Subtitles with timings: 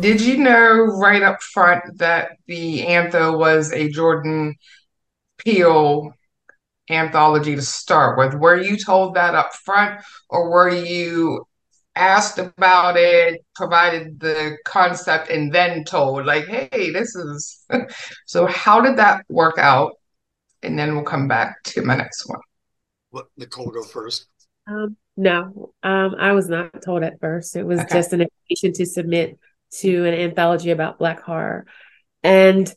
[0.00, 4.54] Did you know right up front that the Antho was a Jordan
[5.38, 6.14] Peele
[6.88, 8.34] anthology to start with?
[8.34, 11.46] Were you told that up front, or were you
[11.94, 17.66] asked about it, provided the concept, and then told, like, hey, this is.
[18.26, 19.92] so, how did that work out?
[20.62, 22.40] And then we'll come back to my next one.
[23.12, 24.26] Let Nicole go first.
[24.66, 27.56] Um, no, um, I was not told at first.
[27.56, 27.94] It was okay.
[27.94, 29.38] just an invitation to submit
[29.80, 31.66] to an anthology about Black horror.
[32.22, 32.72] And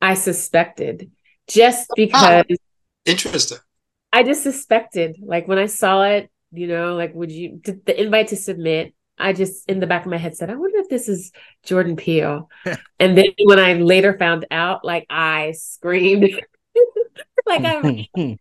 [0.00, 1.10] I suspected
[1.48, 2.44] just ah, because.
[2.50, 2.56] Oh,
[3.04, 3.58] interesting.
[4.12, 8.28] I just suspected, like when I saw it, you know, like would you the invite
[8.28, 8.94] to submit?
[9.18, 11.30] I just in the back of my head said, I wonder if this is
[11.62, 12.48] Jordan Peele.
[12.98, 16.40] and then when I later found out, like I screamed,
[17.46, 18.08] like I.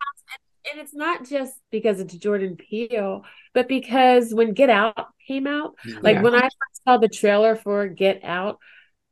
[0.72, 5.76] and it's not just because it's Jordan Peele, but because when Get Out came out,
[6.02, 6.22] like yeah.
[6.22, 6.50] when I
[6.88, 8.60] saw the trailer for Get Out,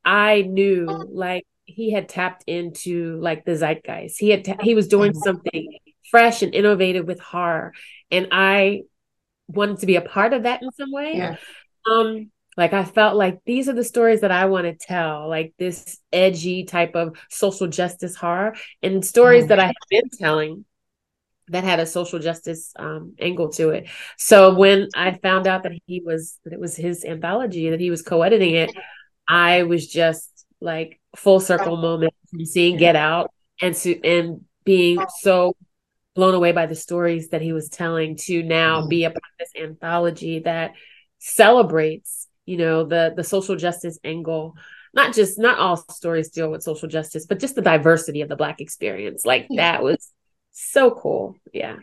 [0.04, 4.20] I knew like he had tapped into like the zeitgeist.
[4.20, 5.78] He had ta- he was doing something
[6.10, 7.74] fresh and innovative with horror
[8.12, 8.82] and i
[9.48, 11.36] wanted to be a part of that in some way yeah.
[11.90, 15.54] um like i felt like these are the stories that i want to tell like
[15.58, 19.48] this edgy type of social justice horror and stories mm.
[19.50, 20.66] that i have been telling
[21.50, 23.88] that had a social justice um, angle to it.
[24.18, 27.90] So when i found out that he was that it was his anthology that he
[27.90, 28.72] was co-editing it
[29.28, 33.32] i was just like full circle moment from seeing get out
[33.62, 35.56] and to and being so
[36.16, 39.38] blown away by the stories that he was telling to now be a part of
[39.40, 40.74] this anthology that
[41.20, 44.56] celebrates you know the the social justice angle.
[44.94, 48.36] Not just not all stories deal with social justice but just the diversity of the
[48.36, 49.26] black experience.
[49.26, 50.12] Like that was
[50.58, 51.36] so cool.
[51.54, 51.78] Yeah